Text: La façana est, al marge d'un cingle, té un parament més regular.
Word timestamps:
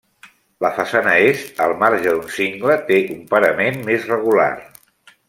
La 0.65 0.69
façana 0.77 1.11
est, 1.25 1.43
al 1.65 1.75
marge 1.83 2.01
d'un 2.07 2.23
cingle, 2.37 2.79
té 2.89 2.97
un 3.17 3.21
parament 3.35 3.81
més 3.91 4.09
regular. 4.17 4.49